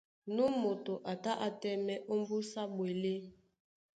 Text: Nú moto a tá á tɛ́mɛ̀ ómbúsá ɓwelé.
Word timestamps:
Nú 0.35 0.45
moto 0.63 0.93
a 1.11 1.13
tá 1.23 1.31
á 1.45 1.47
tɛ́mɛ̀ 1.61 2.03
ómbúsá 2.13 2.61
ɓwelé. 2.75 3.13